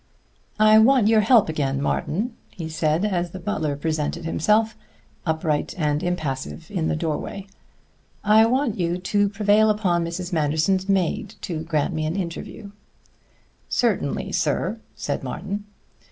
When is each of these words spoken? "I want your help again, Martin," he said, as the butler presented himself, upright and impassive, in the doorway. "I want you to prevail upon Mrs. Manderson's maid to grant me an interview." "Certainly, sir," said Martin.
"I 0.57 0.79
want 0.79 1.07
your 1.09 1.21
help 1.21 1.47
again, 1.47 1.79
Martin," 1.79 2.33
he 2.49 2.67
said, 2.69 3.05
as 3.05 3.29
the 3.29 3.39
butler 3.39 3.75
presented 3.75 4.25
himself, 4.25 4.75
upright 5.27 5.75
and 5.77 6.01
impassive, 6.01 6.71
in 6.71 6.87
the 6.87 6.95
doorway. 6.95 7.45
"I 8.23 8.47
want 8.47 8.79
you 8.79 8.97
to 8.97 9.29
prevail 9.29 9.69
upon 9.69 10.03
Mrs. 10.03 10.33
Manderson's 10.33 10.89
maid 10.89 11.35
to 11.41 11.59
grant 11.59 11.93
me 11.93 12.07
an 12.07 12.15
interview." 12.15 12.71
"Certainly, 13.69 14.31
sir," 14.31 14.79
said 14.95 15.23
Martin. 15.23 15.65